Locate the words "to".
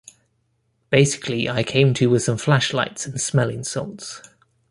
1.93-2.09